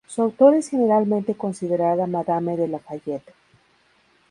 [0.07, 3.35] Su autor es generalmente considerada Madame de La Fayette.